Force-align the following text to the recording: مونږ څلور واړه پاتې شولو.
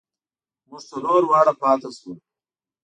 مونږ 0.67 0.81
څلور 0.91 1.21
واړه 1.29 1.53
پاتې 1.61 1.89
شولو. 1.97 2.21